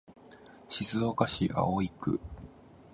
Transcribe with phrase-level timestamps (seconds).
[0.67, 2.19] 静岡市葵区